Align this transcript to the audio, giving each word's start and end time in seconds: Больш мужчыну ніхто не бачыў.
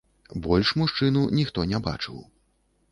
Больш 0.45 0.71
мужчыну 0.83 1.21
ніхто 1.39 1.67
не 1.75 1.85
бачыў. 1.91 2.17